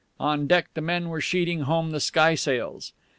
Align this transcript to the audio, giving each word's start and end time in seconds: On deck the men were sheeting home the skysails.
On 0.19 0.47
deck 0.47 0.69
the 0.73 0.81
men 0.81 1.09
were 1.09 1.21
sheeting 1.21 1.59
home 1.59 1.91
the 1.91 1.99
skysails. 1.99 2.91